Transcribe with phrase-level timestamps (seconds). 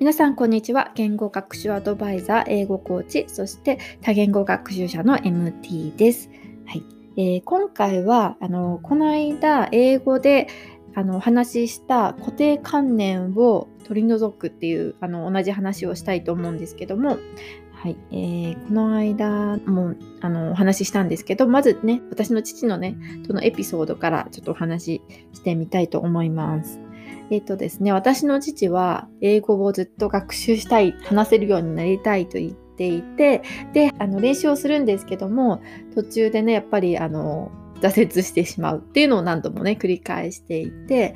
[0.00, 0.92] 皆さんこんにちは。
[0.94, 6.30] 言語学習アドバイザー英語コーチそして多言語学習者の MT です、
[6.64, 6.82] はい。
[7.18, 10.48] えー、今回はあのこの間英語で
[10.94, 17.18] あのお話しした固定観念を取り除くっていうあの同じ話をしたいと思うんですけども
[17.74, 22.94] はい、えー、この間もあのお話ししたんですけど、まずね、私の父のね、
[23.26, 26.78] とのエピソードからちょっとお話ししてみたいと思います。
[27.30, 35.62] えっ、とですね、私の父は英語をずっと学習したい、話せるようになりたいと言っていて、で、あの練習をするんですけども、
[35.94, 41.14] 途中でね、やっぱりあの挫折してしまうっていうのを何度もね、繰り返していて、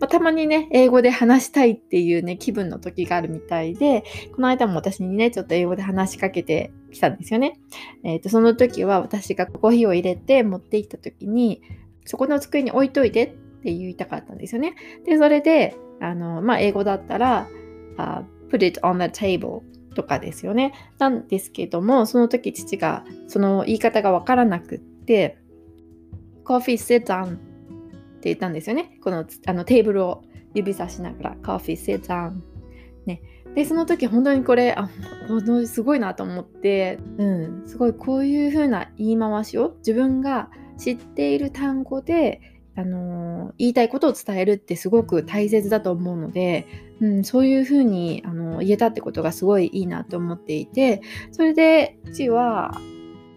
[0.00, 7.60] まあ、たまにね、英語で話したいっていうね、気分の時があるみたいで、この間も私にね、ちょっと英語で話しかけてきたんですよね。
[8.02, 11.60] えっ、ー、と、その時は私がコーヒーを入れて持って行った時に、
[12.06, 14.74] そこの机に置いといてっって言いたかったんですよね。
[15.04, 17.46] で、それで、あの、まあ、英語だったら、
[17.96, 19.60] uh, put it on the table
[19.94, 20.72] とかですよね。
[20.98, 25.38] なんですけども、その時父がその言い方がわからなくって、
[26.44, 27.40] coffee sit down って
[28.24, 28.98] 言ったんですよね。
[29.02, 30.22] このあのテーブルを
[30.54, 32.42] 指さしながら、コーヒー、セータン。
[33.06, 33.22] ね。
[33.54, 34.88] で、その時本当にこれ、あ、
[35.66, 42.40] すごいなと思って、うん、すごいこういう風な言い回しを自分が知っている単語で、
[42.76, 46.66] あの、言いたいことを伝えるってすごく大切だと思うので、
[47.00, 52.78] うん、そういうふうに、あの、言えたってことがすごいいいなと思っていてそれで父は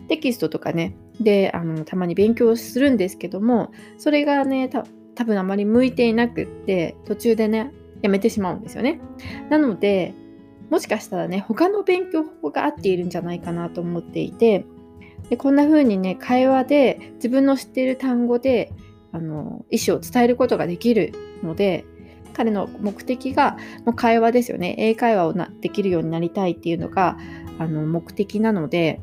[0.07, 8.99] テキストとかねであのたまに勉強するんですけどもそれがね多分あまり向いていなくって途中でねやめてしまうんですよね。
[9.49, 10.13] なので
[10.69, 14.65] もしかしたらね他の勉強法が合っているんじゃないかなと思っていて
[15.29, 18.73] でこんな風にね会話で自分の知っている単語で
[19.13, 21.85] あの意思を伝えることができるので
[22.33, 27.17] 彼の目的がもう会話ですよね英会話をなできるようになりたいっていうのが
[27.59, 29.01] あの目的なので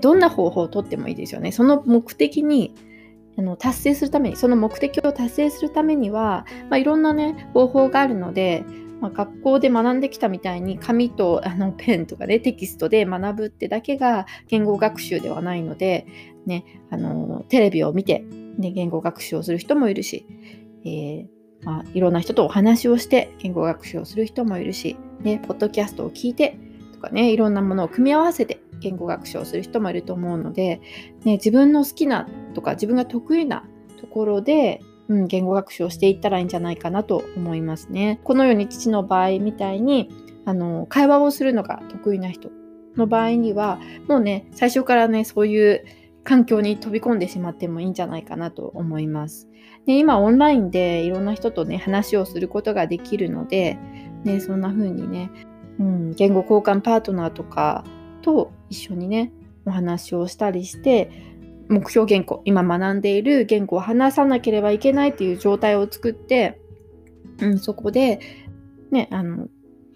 [0.00, 1.50] どんな方法をとってもいいですよね。
[1.50, 2.74] その目的に
[3.38, 8.64] あの達成するために、その目的を達成するためには、まあ、いろんなね、方法があるので、
[9.00, 16.06] まあ、学校で学んできたみたいに紙とあのペンとかね、テキストで学ぶってだけが言語学習ではないので、
[16.44, 18.24] ね、あのテレビを見て、
[18.58, 20.26] ね、言語学習をする人もいるし、
[20.84, 26.56] えーまあ、いろんな人とお話をして言語学習をする人もいるし、ね、ポッドキャストを聞いて
[26.92, 30.80] とかね、いろんなものを組み合わせて言語学習をする人もいると思うので、
[31.24, 33.64] ね、自分の好きなとか自分が得意な
[34.00, 38.20] ところで、うん、言語学習をしていったらいいんじゃないかなと思いますね。
[38.24, 40.08] このように父の場合みたいに
[40.46, 42.50] あの会話をするのが得意な人
[42.96, 43.78] の場合には
[44.08, 45.84] もうね最初からねそういう
[46.24, 49.48] 環境に飛び込んでしまってもいいんじゃないかなと思います。
[49.86, 53.78] で今オンラインでいろんな人とね話をすることができるので、
[54.24, 55.30] ね、そんな風にね、
[55.78, 57.84] うん、言語交換パートナーとか
[58.22, 59.32] と一緒にね
[59.64, 61.10] お話をしたりして
[61.68, 66.60] 目標言語今学んでいる言語を話さなければいけないっていう状態を作って、
[67.38, 68.20] うん、そこで、
[68.90, 69.48] ね、あの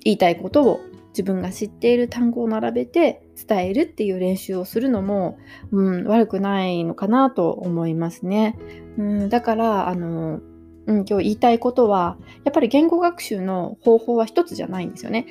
[0.05, 5.39] 言いたいことを自分が知っている単語を並べて伝えるっていう練習をするのも、
[5.73, 8.57] うん、悪くないのかなと思いますね。
[8.97, 10.41] うん、だからあの、
[10.87, 15.27] うん、今日言いたいことはやっぱり言語学習の方法は一つじゃないんですよね。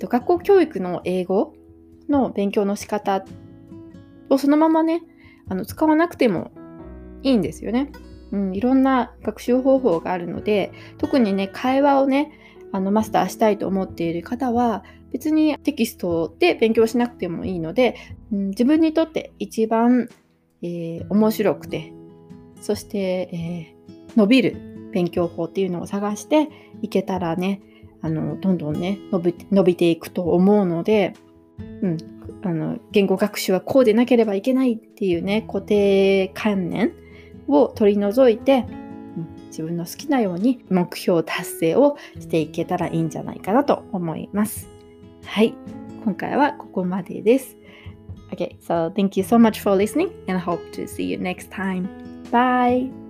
[0.00, 1.54] 学校教育の英語
[2.08, 3.24] の勉強の仕方
[4.30, 5.02] をそのままね
[5.48, 6.50] あの使わなくても
[7.22, 7.90] いいんですよね。
[8.32, 12.32] うん、いろんな学習方法があるので特にね会話をね
[12.72, 17.96] あのマスターしたいと思っている方は別にテキストで勉強しなくてもいいので、
[18.32, 20.08] うん、自分にとって一番、
[20.62, 21.92] えー、面白くて
[22.60, 26.48] そして、えー、伸びる勉強法っていうのを探して
[26.80, 27.60] いけたらね
[28.00, 31.14] あのどんどんね伸び伸びていくと思うので
[31.82, 31.96] うん、
[32.42, 36.92] あの言語学習はこうでなければいけないっていうね固定観念
[37.48, 38.64] を取り除いて、
[39.52, 44.68] 自分の好きなように目標達成をしていけたらいいんじゃないかなと思います。
[45.24, 45.54] はい、
[46.04, 47.56] 今回はここまでです。
[48.32, 51.86] Okay, so thank you so much for listening and hope to see you next time.
[52.30, 53.01] Bye!